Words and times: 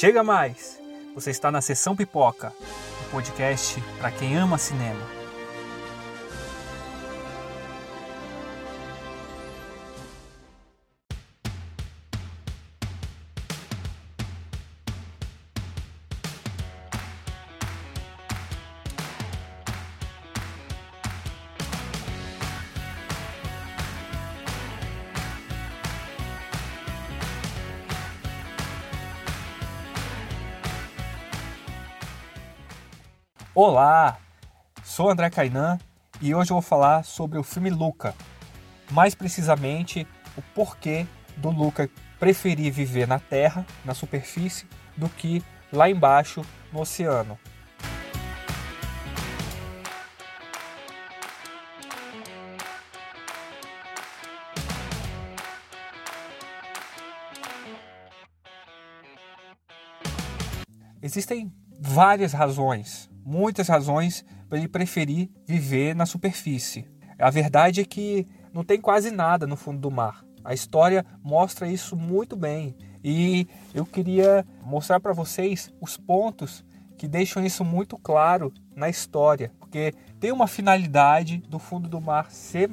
Chega 0.00 0.24
mais! 0.24 0.80
Você 1.14 1.30
está 1.30 1.52
na 1.52 1.60
Sessão 1.60 1.94
Pipoca, 1.94 2.54
um 3.06 3.10
podcast 3.10 3.78
para 3.98 4.10
quem 4.10 4.34
ama 4.34 4.56
cinema. 4.56 5.19
Olá, 33.52 34.16
sou 34.84 35.10
André 35.10 35.28
Kainan 35.28 35.76
e 36.20 36.32
hoje 36.32 36.52
eu 36.52 36.54
vou 36.54 36.62
falar 36.62 37.02
sobre 37.02 37.36
o 37.36 37.42
filme 37.42 37.68
Luca. 37.68 38.14
Mais 38.92 39.12
precisamente, 39.12 40.06
o 40.36 40.42
porquê 40.54 41.04
do 41.36 41.50
Luca 41.50 41.90
preferir 42.20 42.72
viver 42.72 43.08
na 43.08 43.18
terra, 43.18 43.66
na 43.84 43.92
superfície, 43.92 44.68
do 44.96 45.08
que 45.08 45.42
lá 45.72 45.90
embaixo 45.90 46.42
no 46.72 46.80
oceano. 46.80 47.36
Existem 61.02 61.52
várias 61.80 62.32
razões 62.32 63.09
muitas 63.24 63.68
razões 63.68 64.24
para 64.48 64.58
ele 64.58 64.68
preferir 64.68 65.30
viver 65.46 65.94
na 65.94 66.06
superfície. 66.06 66.86
A 67.18 67.30
verdade 67.30 67.80
é 67.80 67.84
que 67.84 68.26
não 68.52 68.64
tem 68.64 68.80
quase 68.80 69.10
nada 69.10 69.46
no 69.46 69.56
fundo 69.56 69.78
do 69.78 69.90
mar. 69.90 70.24
A 70.44 70.54
história 70.54 71.04
mostra 71.22 71.68
isso 71.68 71.94
muito 71.96 72.34
bem 72.34 72.74
e 73.04 73.46
eu 73.74 73.84
queria 73.84 74.44
mostrar 74.62 75.00
para 75.00 75.12
vocês 75.12 75.70
os 75.80 75.96
pontos 75.96 76.64
que 76.96 77.06
deixam 77.08 77.44
isso 77.44 77.64
muito 77.64 77.96
claro 77.96 78.52
na 78.74 78.88
história, 78.88 79.52
porque 79.58 79.94
tem 80.18 80.32
uma 80.32 80.46
finalidade 80.46 81.38
do 81.38 81.58
fundo 81.58 81.88
do 81.88 82.00
mar 82.00 82.30
ser 82.30 82.70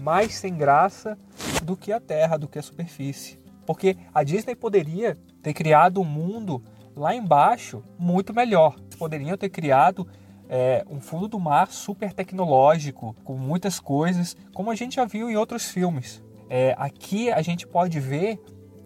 mais 0.00 0.34
sem 0.34 0.56
graça 0.56 1.18
do 1.64 1.76
que 1.76 1.92
a 1.92 2.00
terra, 2.00 2.36
do 2.36 2.46
que 2.46 2.58
a 2.58 2.62
superfície. 2.62 3.38
Porque 3.66 3.96
a 4.14 4.22
Disney 4.22 4.54
poderia 4.54 5.16
ter 5.42 5.52
criado 5.52 6.00
um 6.00 6.04
mundo 6.04 6.62
lá 6.98 7.14
embaixo 7.14 7.82
muito 7.98 8.34
melhor. 8.34 8.76
Poderiam 8.98 9.36
ter 9.36 9.48
criado 9.48 10.06
é, 10.48 10.84
um 10.90 11.00
fundo 11.00 11.28
do 11.28 11.38
mar 11.38 11.70
super 11.70 12.12
tecnológico, 12.12 13.14
com 13.24 13.34
muitas 13.34 13.78
coisas, 13.78 14.36
como 14.52 14.70
a 14.70 14.74
gente 14.74 14.96
já 14.96 15.04
viu 15.04 15.30
em 15.30 15.36
outros 15.36 15.70
filmes. 15.70 16.22
É, 16.50 16.74
aqui 16.76 17.30
a 17.30 17.40
gente 17.40 17.66
pode 17.66 18.00
ver 18.00 18.40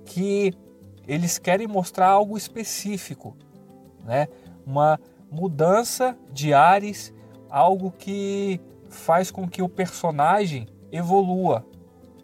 que 0.05 0.53
eles 1.07 1.39
querem 1.39 1.67
mostrar 1.67 2.09
algo 2.09 2.37
específico, 2.37 3.37
né? 4.05 4.29
uma 4.67 5.01
mudança 5.31 6.17
de 6.31 6.53
ares, 6.53 7.15
algo 7.49 7.91
que 7.93 8.61
faz 8.89 9.31
com 9.31 9.49
que 9.49 9.63
o 9.63 9.69
personagem 9.69 10.67
evolua. 10.91 11.65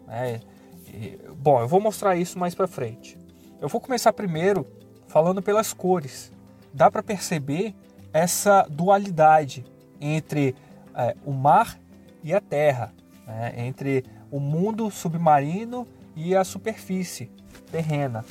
Né? 0.05 0.39
E, 0.87 1.19
bom, 1.37 1.59
eu 1.59 1.67
vou 1.67 1.81
mostrar 1.81 2.15
isso 2.15 2.37
mais 2.37 2.53
para 2.53 2.67
frente. 2.67 3.17
Eu 3.59 3.67
vou 3.67 3.81
começar 3.81 4.13
primeiro 4.13 4.65
falando 5.09 5.41
pelas 5.41 5.73
cores. 5.73 6.31
Dá 6.73 6.89
para 6.89 7.03
perceber 7.03 7.75
essa 8.13 8.65
dualidade 8.69 9.65
entre 9.99 10.55
é, 10.95 11.15
o 11.25 11.33
mar 11.33 11.77
e 12.23 12.33
a 12.33 12.39
terra, 12.39 12.93
né? 13.27 13.53
entre 13.57 14.05
o 14.31 14.39
mundo 14.39 14.89
submarino 14.89 15.85
e 16.15 16.35
a 16.35 16.43
superfície 16.43 17.29
terrena. 17.71 18.23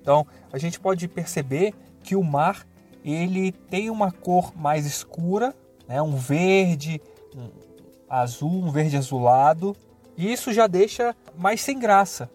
Então 0.00 0.26
a 0.52 0.58
gente 0.58 0.80
pode 0.80 1.06
perceber 1.06 1.72
que 2.02 2.16
o 2.16 2.22
mar 2.22 2.66
ele 3.04 3.52
tem 3.52 3.90
uma 3.90 4.10
cor 4.10 4.56
mais 4.56 4.86
escura, 4.86 5.54
né? 5.86 6.00
um 6.00 6.16
verde, 6.16 7.00
um 7.36 7.50
azul, 8.08 8.64
um 8.64 8.70
verde 8.70 8.96
azulado, 8.96 9.76
e 10.16 10.32
isso 10.32 10.52
já 10.52 10.66
deixa 10.66 11.14
mais 11.36 11.60
sem 11.60 11.78
graça. 11.78 12.30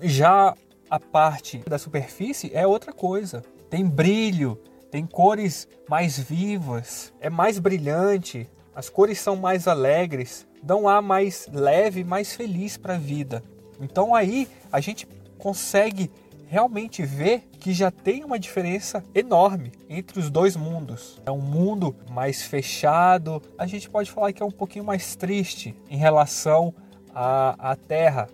Já 0.00 0.54
a 0.92 1.00
parte 1.00 1.56
da 1.66 1.78
superfície 1.78 2.50
é 2.52 2.66
outra 2.66 2.92
coisa. 2.92 3.42
Tem 3.70 3.82
brilho, 3.82 4.60
tem 4.90 5.06
cores 5.06 5.66
mais 5.88 6.18
vivas, 6.18 7.14
é 7.18 7.30
mais 7.30 7.58
brilhante, 7.58 8.46
as 8.74 8.90
cores 8.90 9.18
são 9.18 9.34
mais 9.34 9.66
alegres, 9.66 10.46
dão 10.62 10.86
ar 10.86 11.00
mais 11.00 11.48
leve, 11.50 12.04
mais 12.04 12.34
feliz 12.34 12.76
para 12.76 12.96
a 12.96 12.98
vida. 12.98 13.42
Então 13.80 14.14
aí 14.14 14.46
a 14.70 14.80
gente 14.80 15.08
consegue 15.38 16.10
realmente 16.46 17.02
ver 17.02 17.48
que 17.58 17.72
já 17.72 17.90
tem 17.90 18.22
uma 18.22 18.38
diferença 18.38 19.02
enorme 19.14 19.72
entre 19.88 20.20
os 20.20 20.28
dois 20.28 20.56
mundos. 20.56 21.22
É 21.24 21.30
um 21.30 21.40
mundo 21.40 21.96
mais 22.10 22.42
fechado, 22.42 23.42
a 23.56 23.66
gente 23.66 23.88
pode 23.88 24.10
falar 24.10 24.30
que 24.34 24.42
é 24.42 24.46
um 24.46 24.50
pouquinho 24.50 24.84
mais 24.84 25.16
triste 25.16 25.74
em 25.88 25.96
relação 25.96 26.74
à, 27.14 27.70
à 27.70 27.76
Terra, 27.76 28.28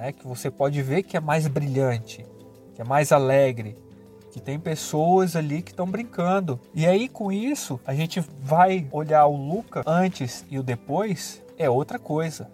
né, 0.00 0.12
que 0.12 0.26
você 0.26 0.50
pode 0.50 0.80
ver 0.80 1.02
que 1.02 1.14
é 1.14 1.20
mais 1.20 1.46
brilhante, 1.46 2.24
que 2.74 2.80
é 2.80 2.84
mais 2.84 3.12
alegre, 3.12 3.76
que 4.32 4.40
tem 4.40 4.58
pessoas 4.58 5.36
ali 5.36 5.60
que 5.60 5.72
estão 5.72 5.86
brincando. 5.86 6.58
E 6.74 6.86
aí 6.86 7.06
com 7.06 7.30
isso, 7.30 7.78
a 7.86 7.94
gente 7.94 8.24
vai 8.40 8.88
olhar 8.92 9.26
o 9.26 9.36
Luca 9.36 9.82
antes 9.86 10.46
e 10.50 10.58
o 10.58 10.62
depois, 10.62 11.42
é 11.58 11.68
outra 11.68 11.98
coisa. 11.98 12.50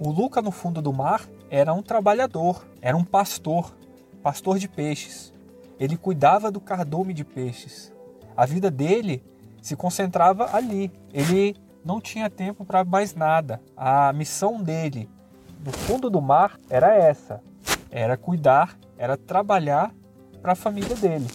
O 0.00 0.10
Luca 0.10 0.40
no 0.40 0.50
fundo 0.50 0.80
do 0.80 0.90
mar 0.90 1.28
era 1.50 1.74
um 1.74 1.82
trabalhador, 1.82 2.66
era 2.80 2.96
um 2.96 3.04
pastor, 3.04 3.76
pastor 4.22 4.58
de 4.58 4.66
peixes. 4.66 5.34
Ele 5.78 5.96
cuidava 5.96 6.50
do 6.50 6.60
cardume 6.60 7.12
de 7.12 7.24
peixes. 7.24 7.92
A 8.34 8.46
vida 8.46 8.70
dele 8.70 9.22
se 9.60 9.76
concentrava 9.76 10.56
ali. 10.56 10.90
Ele 11.12 11.54
não 11.84 12.00
tinha 12.00 12.30
tempo 12.30 12.64
para 12.64 12.82
mais 12.82 13.14
nada. 13.14 13.60
A 13.76 14.12
missão 14.12 14.62
dele 14.62 15.08
do 15.58 15.72
fundo 15.72 16.08
do 16.08 16.20
mar 16.20 16.58
era 16.70 16.94
essa: 16.94 17.42
era 17.90 18.16
cuidar, 18.16 18.78
era 18.96 19.16
trabalhar 19.16 19.94
para 20.40 20.52
a 20.52 20.56
família 20.56 20.94
dele. 20.96 21.26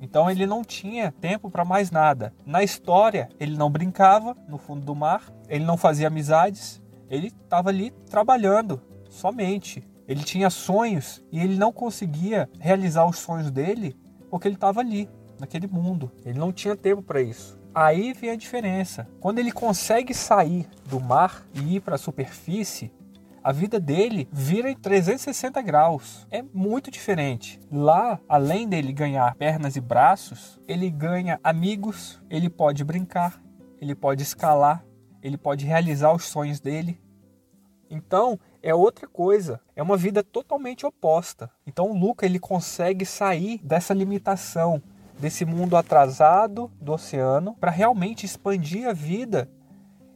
Então 0.00 0.30
ele 0.30 0.46
não 0.46 0.62
tinha 0.62 1.12
tempo 1.12 1.50
para 1.50 1.64
mais 1.64 1.90
nada. 1.90 2.34
Na 2.44 2.62
história, 2.62 3.28
ele 3.40 3.56
não 3.56 3.70
brincava 3.70 4.36
no 4.48 4.58
fundo 4.58 4.84
do 4.84 4.94
mar, 4.94 5.32
ele 5.48 5.64
não 5.64 5.76
fazia 5.76 6.08
amizades, 6.08 6.82
ele 7.08 7.28
estava 7.28 7.70
ali 7.70 7.90
trabalhando 8.10 8.80
somente. 9.08 9.82
Ele 10.06 10.22
tinha 10.22 10.50
sonhos 10.50 11.24
e 11.32 11.40
ele 11.40 11.56
não 11.56 11.72
conseguia 11.72 12.50
realizar 12.58 13.06
os 13.06 13.18
sonhos 13.18 13.50
dele 13.50 13.96
porque 14.30 14.48
ele 14.48 14.56
estava 14.56 14.80
ali, 14.80 15.08
naquele 15.38 15.66
mundo. 15.66 16.10
Ele 16.24 16.38
não 16.38 16.52
tinha 16.52 16.76
tempo 16.76 17.00
para 17.00 17.22
isso. 17.22 17.58
Aí 17.74 18.12
vem 18.12 18.30
a 18.30 18.36
diferença. 18.36 19.08
Quando 19.20 19.38
ele 19.38 19.50
consegue 19.50 20.12
sair 20.12 20.68
do 20.88 21.00
mar 21.00 21.46
e 21.54 21.76
ir 21.76 21.80
para 21.80 21.94
a 21.94 21.98
superfície, 21.98 22.92
a 23.44 23.52
vida 23.52 23.78
dele 23.78 24.26
vira 24.32 24.70
em 24.70 24.74
360 24.74 25.60
graus. 25.60 26.26
É 26.30 26.42
muito 26.54 26.90
diferente. 26.90 27.60
Lá, 27.70 28.18
além 28.26 28.66
dele 28.66 28.90
ganhar 28.90 29.34
pernas 29.34 29.76
e 29.76 29.82
braços, 29.82 30.58
ele 30.66 30.90
ganha 30.90 31.38
amigos, 31.44 32.22
ele 32.30 32.48
pode 32.48 32.82
brincar, 32.82 33.38
ele 33.78 33.94
pode 33.94 34.22
escalar, 34.22 34.82
ele 35.22 35.36
pode 35.36 35.66
realizar 35.66 36.14
os 36.14 36.24
sonhos 36.24 36.58
dele. 36.58 36.98
Então, 37.90 38.40
é 38.62 38.74
outra 38.74 39.06
coisa, 39.06 39.60
é 39.76 39.82
uma 39.82 39.98
vida 39.98 40.24
totalmente 40.24 40.86
oposta. 40.86 41.50
Então, 41.66 41.90
o 41.90 41.98
Luca 41.98 42.24
ele 42.24 42.38
consegue 42.38 43.04
sair 43.04 43.60
dessa 43.62 43.92
limitação, 43.92 44.82
desse 45.18 45.44
mundo 45.44 45.76
atrasado 45.76 46.72
do 46.80 46.92
oceano, 46.92 47.54
para 47.60 47.70
realmente 47.70 48.24
expandir 48.24 48.88
a 48.88 48.94
vida 48.94 49.50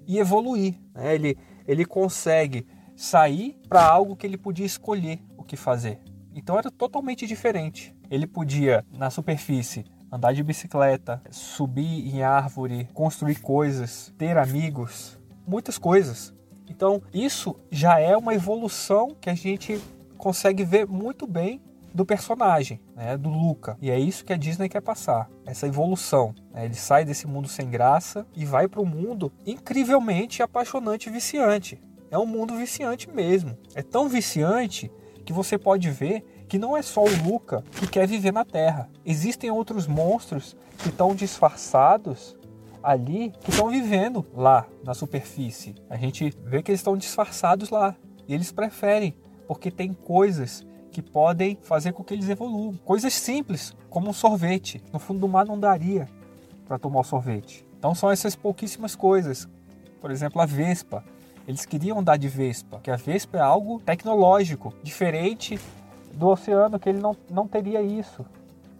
e 0.06 0.18
evoluir. 0.18 0.80
Né? 0.94 1.14
Ele, 1.14 1.38
ele 1.66 1.84
consegue 1.84 2.66
sair 2.98 3.56
para 3.68 3.86
algo 3.86 4.16
que 4.16 4.26
ele 4.26 4.36
podia 4.36 4.66
escolher 4.66 5.20
o 5.36 5.44
que 5.44 5.56
fazer. 5.56 6.00
Então 6.34 6.58
era 6.58 6.68
totalmente 6.68 7.28
diferente. 7.28 7.94
Ele 8.10 8.26
podia, 8.26 8.84
na 8.92 9.08
superfície, 9.08 9.84
andar 10.10 10.32
de 10.32 10.42
bicicleta, 10.42 11.22
subir 11.30 12.12
em 12.12 12.22
árvore, 12.22 12.88
construir 12.92 13.36
coisas, 13.36 14.12
ter 14.18 14.36
amigos, 14.36 15.16
muitas 15.46 15.78
coisas. 15.78 16.34
Então 16.68 17.00
isso 17.14 17.54
já 17.70 18.00
é 18.00 18.16
uma 18.16 18.34
evolução 18.34 19.16
que 19.20 19.30
a 19.30 19.34
gente 19.34 19.80
consegue 20.16 20.64
ver 20.64 20.84
muito 20.84 21.24
bem 21.24 21.62
do 21.94 22.04
personagem, 22.04 22.80
né, 22.96 23.16
do 23.16 23.30
Luca. 23.30 23.78
E 23.80 23.92
é 23.92 23.98
isso 23.98 24.24
que 24.24 24.32
a 24.32 24.36
Disney 24.36 24.68
quer 24.68 24.82
passar, 24.82 25.30
essa 25.46 25.68
evolução. 25.68 26.34
Né? 26.52 26.64
Ele 26.64 26.74
sai 26.74 27.04
desse 27.04 27.28
mundo 27.28 27.46
sem 27.46 27.70
graça 27.70 28.26
e 28.34 28.44
vai 28.44 28.66
para 28.66 28.82
um 28.82 28.86
mundo 28.86 29.32
incrivelmente 29.46 30.42
apaixonante 30.42 31.08
e 31.08 31.12
viciante 31.12 31.80
é 32.10 32.18
um 32.18 32.26
mundo 32.26 32.56
viciante 32.56 33.08
mesmo. 33.10 33.56
É 33.74 33.82
tão 33.82 34.08
viciante 34.08 34.90
que 35.24 35.32
você 35.32 35.58
pode 35.58 35.90
ver 35.90 36.24
que 36.48 36.58
não 36.58 36.76
é 36.76 36.82
só 36.82 37.02
o 37.04 37.22
Luca 37.24 37.62
que 37.72 37.86
quer 37.86 38.06
viver 38.06 38.32
na 38.32 38.44
Terra. 38.44 38.88
Existem 39.04 39.50
outros 39.50 39.86
monstros 39.86 40.56
que 40.78 40.88
estão 40.88 41.14
disfarçados 41.14 42.36
ali, 42.82 43.32
que 43.40 43.50
estão 43.50 43.68
vivendo 43.68 44.26
lá 44.34 44.66
na 44.82 44.94
superfície. 44.94 45.74
A 45.90 45.96
gente 45.96 46.34
vê 46.44 46.62
que 46.62 46.70
eles 46.70 46.80
estão 46.80 46.96
disfarçados 46.96 47.70
lá. 47.70 47.94
E 48.26 48.34
eles 48.34 48.52
preferem, 48.52 49.14
porque 49.46 49.70
tem 49.70 49.92
coisas 49.92 50.66
que 50.90 51.02
podem 51.02 51.58
fazer 51.62 51.92
com 51.92 52.02
que 52.02 52.14
eles 52.14 52.28
evoluam. 52.28 52.74
Coisas 52.84 53.12
simples, 53.12 53.74
como 53.90 54.08
um 54.08 54.12
sorvete. 54.12 54.82
No 54.92 54.98
fundo 54.98 55.20
do 55.20 55.28
mar 55.28 55.46
não 55.46 55.58
daria 55.58 56.08
para 56.66 56.78
tomar 56.78 57.00
o 57.00 57.04
sorvete. 57.04 57.66
Então 57.78 57.94
são 57.94 58.10
essas 58.10 58.34
pouquíssimas 58.34 58.96
coisas. 58.96 59.48
Por 60.00 60.10
exemplo, 60.10 60.40
a 60.40 60.46
Vespa. 60.46 61.04
Eles 61.48 61.64
queriam 61.64 61.98
andar 61.98 62.18
de 62.18 62.28
Vespa, 62.28 62.78
que 62.82 62.90
a 62.90 62.96
Vespa 62.96 63.38
é 63.38 63.40
algo 63.40 63.80
tecnológico, 63.80 64.74
diferente 64.82 65.58
do 66.12 66.28
oceano, 66.28 66.78
que 66.78 66.90
ele 66.90 66.98
não, 66.98 67.16
não 67.30 67.48
teria 67.48 67.80
isso. 67.80 68.22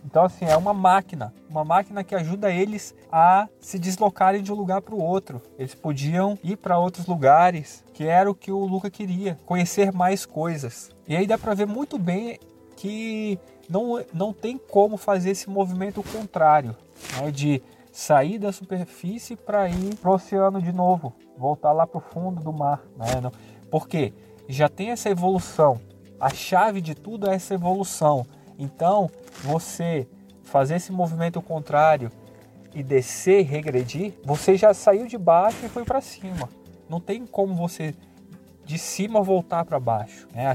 Então, 0.05 0.25
assim, 0.25 0.45
é 0.45 0.55
uma 0.55 0.75
máquina, 0.75 1.33
uma 1.49 1.65
máquina 1.65 2.05
que 2.05 2.15
ajuda 2.15 2.53
eles 2.53 2.95
a 3.11 3.49
se 3.59 3.79
deslocarem 3.79 4.43
de 4.43 4.53
um 4.53 4.55
lugar 4.55 4.83
para 4.83 4.95
o 4.95 5.03
outro. 5.03 5.41
Eles 5.59 5.75
podiam 5.75 6.39
ir 6.45 6.57
para 6.57 6.79
outros 6.79 7.07
lugares, 7.07 7.83
que 7.95 8.05
era 8.05 8.31
o 8.31 8.35
que 8.35 8.53
o 8.53 8.67
Luca 8.67 8.91
queria, 8.91 9.39
conhecer 9.47 9.91
mais 9.91 10.27
coisas. 10.27 10.91
E 11.09 11.17
aí 11.17 11.27
dá 11.27 11.39
para 11.39 11.55
ver 11.55 11.67
muito 11.67 11.99
bem 11.99 12.39
que 12.77 13.39
não, 13.69 14.05
não 14.13 14.33
tem 14.33 14.59
como 14.59 14.99
fazer 14.99 15.31
esse 15.31 15.49
movimento 15.49 16.03
contrário, 16.03 16.77
né, 17.19 17.31
de 17.31 17.63
sair 17.99 18.39
da 18.39 18.53
superfície 18.53 19.35
para 19.35 19.69
ir 19.69 19.97
para 19.97 20.09
o 20.09 20.15
oceano 20.15 20.63
de 20.63 20.71
novo, 20.71 21.13
voltar 21.37 21.73
lá 21.73 21.85
para 21.85 21.99
o 21.99 22.01
fundo 22.01 22.41
do 22.41 22.53
mar. 22.53 22.81
Né? 22.97 23.29
Porque 23.73 24.15
já 24.49 24.69
tem 24.69 24.91
essa 24.91 25.11
evolução. 25.11 25.81
A 26.21 26.31
chave 26.31 26.81
de 26.81 26.95
tudo 26.95 27.29
é 27.29 27.35
essa 27.35 27.55
evolução. 27.55 28.25
Então, 28.57 29.11
você 29.43 30.07
fazer 30.45 30.77
esse 30.77 30.93
movimento 30.93 31.43
contrário 31.43 32.09
e 32.73 32.85
descer, 32.85 33.45
regredir, 33.45 34.15
você 34.25 34.57
já 34.57 34.73
saiu 34.73 35.09
de 35.09 35.19
baixo 35.19 35.67
e 35.67 35.69
foi 35.69 35.85
para 35.85 36.01
cima. 36.01 36.49
Não 36.89 37.01
tem 37.01 37.27
como 37.27 37.57
você 37.57 37.97
de 38.65 38.79
cima 38.79 39.23
voltar 39.23 39.65
para 39.65 39.81
baixo. 39.81 40.29
Né? 40.33 40.53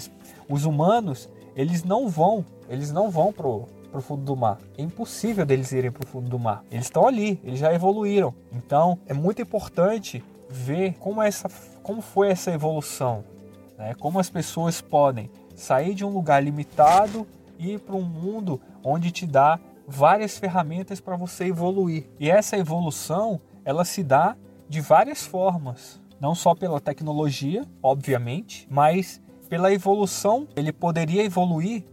os 0.47 0.63
humanos, 0.63 1.29
eles 1.57 1.83
não 1.83 2.07
vão, 2.07 2.45
eles 2.69 2.89
não 2.89 3.09
vão 3.09 3.33
pro 3.33 3.67
pro 3.93 4.01
fundo 4.01 4.23
do 4.23 4.35
mar. 4.35 4.57
É 4.75 4.81
impossível 4.81 5.45
deles 5.45 5.71
irem 5.71 5.91
pro 5.91 6.07
fundo 6.07 6.27
do 6.27 6.39
mar. 6.39 6.63
Eles 6.71 6.85
estão 6.85 7.07
ali, 7.07 7.39
eles 7.43 7.59
já 7.59 7.71
evoluíram. 7.71 8.33
Então, 8.51 8.97
é 9.05 9.13
muito 9.13 9.39
importante 9.39 10.23
ver 10.49 10.95
como 10.99 11.21
essa 11.21 11.47
como 11.83 12.01
foi 12.01 12.29
essa 12.29 12.51
evolução, 12.51 13.23
né? 13.77 13.93
Como 13.95 14.17
as 14.17 14.29
pessoas 14.29 14.81
podem 14.81 15.29
sair 15.55 15.93
de 15.93 16.03
um 16.03 16.09
lugar 16.09 16.43
limitado 16.43 17.27
ir 17.59 17.79
para 17.79 17.95
um 17.95 18.01
mundo 18.01 18.59
onde 18.83 19.11
te 19.11 19.27
dá 19.27 19.59
várias 19.87 20.37
ferramentas 20.37 20.99
para 20.99 21.15
você 21.15 21.45
evoluir. 21.45 22.05
E 22.19 22.31
essa 22.31 22.57
evolução, 22.57 23.39
ela 23.63 23.85
se 23.85 24.03
dá 24.03 24.35
de 24.67 24.81
várias 24.81 25.23
formas, 25.23 26.01
não 26.19 26.33
só 26.33 26.55
pela 26.55 26.79
tecnologia, 26.79 27.63
obviamente, 27.81 28.67
mas 28.71 29.21
pela 29.49 29.71
evolução, 29.71 30.47
ele 30.55 30.71
poderia 30.71 31.23
evoluir 31.23 31.83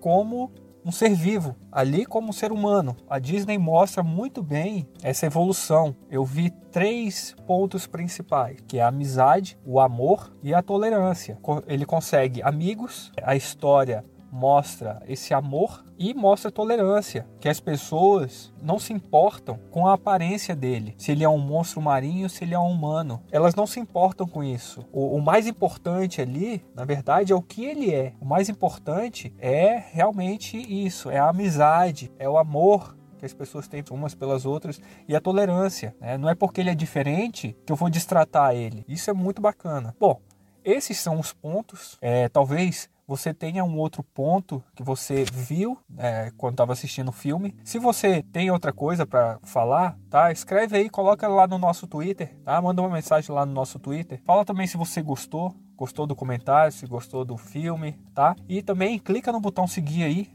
como 0.00 0.50
um 0.86 0.92
ser 0.92 1.12
vivo, 1.12 1.56
ali 1.72 2.06
como 2.06 2.28
um 2.28 2.32
ser 2.32 2.52
humano. 2.52 2.96
A 3.10 3.18
Disney 3.18 3.58
mostra 3.58 4.04
muito 4.04 4.40
bem 4.40 4.88
essa 5.02 5.26
evolução. 5.26 5.96
Eu 6.08 6.24
vi 6.24 6.48
três 6.70 7.34
pontos 7.44 7.88
principais, 7.88 8.60
que 8.68 8.78
é 8.78 8.82
a 8.82 8.86
amizade, 8.86 9.58
o 9.66 9.80
amor 9.80 10.32
e 10.44 10.54
a 10.54 10.62
tolerância. 10.62 11.36
Ele 11.66 11.84
consegue 11.84 12.40
amigos, 12.40 13.10
a 13.20 13.34
história 13.34 14.04
mostra 14.30 15.02
esse 15.06 15.32
amor 15.32 15.84
e 15.98 16.12
mostra 16.14 16.50
tolerância, 16.50 17.26
que 17.40 17.48
as 17.48 17.60
pessoas 17.60 18.52
não 18.60 18.78
se 18.78 18.92
importam 18.92 19.58
com 19.70 19.86
a 19.86 19.94
aparência 19.94 20.54
dele, 20.54 20.94
se 20.98 21.12
ele 21.12 21.24
é 21.24 21.28
um 21.28 21.38
monstro 21.38 21.80
marinho, 21.80 22.28
se 22.28 22.44
ele 22.44 22.54
é 22.54 22.58
um 22.58 22.70
humano. 22.70 23.22
Elas 23.30 23.54
não 23.54 23.66
se 23.66 23.80
importam 23.80 24.26
com 24.26 24.44
isso. 24.44 24.84
O, 24.92 25.16
o 25.16 25.22
mais 25.22 25.46
importante 25.46 26.20
ali, 26.20 26.64
na 26.74 26.84
verdade, 26.84 27.32
é 27.32 27.36
o 27.36 27.42
que 27.42 27.64
ele 27.64 27.94
é. 27.94 28.12
O 28.20 28.26
mais 28.26 28.48
importante 28.48 29.34
é 29.38 29.82
realmente 29.92 30.56
isso, 30.56 31.10
é 31.10 31.18
a 31.18 31.28
amizade, 31.28 32.12
é 32.18 32.28
o 32.28 32.36
amor 32.38 32.96
que 33.18 33.24
as 33.24 33.32
pessoas 33.32 33.66
têm 33.66 33.82
umas 33.90 34.14
pelas 34.14 34.44
outras 34.44 34.80
e 35.08 35.16
a 35.16 35.20
tolerância. 35.20 35.94
Né? 36.00 36.18
Não 36.18 36.28
é 36.28 36.34
porque 36.34 36.60
ele 36.60 36.70
é 36.70 36.74
diferente 36.74 37.56
que 37.64 37.72
eu 37.72 37.76
vou 37.76 37.88
destratar 37.88 38.54
ele. 38.54 38.84
Isso 38.86 39.10
é 39.10 39.12
muito 39.12 39.40
bacana. 39.40 39.94
Bom, 39.98 40.20
esses 40.64 40.98
são 40.98 41.18
os 41.18 41.32
pontos. 41.32 41.96
É, 42.00 42.28
talvez 42.28 42.90
você 43.06 43.32
tenha 43.32 43.64
um 43.64 43.76
outro 43.78 44.02
ponto 44.02 44.62
que 44.74 44.82
você 44.82 45.24
viu 45.24 45.78
é, 45.96 46.32
quando 46.36 46.54
estava 46.54 46.72
assistindo 46.72 47.08
o 47.08 47.12
filme. 47.12 47.54
Se 47.64 47.78
você 47.78 48.22
tem 48.32 48.50
outra 48.50 48.72
coisa 48.72 49.06
para 49.06 49.38
falar, 49.44 49.96
tá? 50.10 50.32
Escreve 50.32 50.76
aí, 50.76 50.90
coloca 50.90 51.28
lá 51.28 51.46
no 51.46 51.58
nosso 51.58 51.86
Twitter, 51.86 52.34
tá? 52.44 52.60
Manda 52.60 52.82
uma 52.82 52.90
mensagem 52.90 53.32
lá 53.34 53.46
no 53.46 53.52
nosso 53.52 53.78
Twitter. 53.78 54.20
Fala 54.24 54.44
também 54.44 54.66
se 54.66 54.76
você 54.76 55.00
gostou, 55.00 55.54
gostou 55.76 56.06
do 56.06 56.16
comentário, 56.16 56.72
se 56.72 56.86
gostou 56.86 57.24
do 57.24 57.36
filme, 57.36 57.92
tá? 58.14 58.34
E 58.48 58.60
também 58.62 58.98
clica 58.98 59.30
no 59.30 59.40
botão 59.40 59.66
seguir 59.66 60.02
aí 60.02 60.32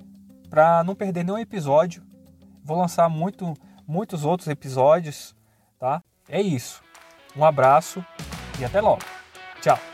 para 0.49 0.83
não 0.83 0.95
perder 0.95 1.25
nenhum 1.25 1.37
episódio. 1.37 2.03
Vou 2.63 2.77
lançar 2.77 3.09
muito, 3.09 3.53
muitos 3.87 4.23
outros 4.23 4.47
episódios, 4.47 5.35
tá? 5.79 6.01
É 6.29 6.41
isso. 6.41 6.81
Um 7.35 7.43
abraço 7.43 8.05
e 8.59 8.65
até 8.65 8.79
logo. 8.79 9.01
Tchau. 9.61 9.90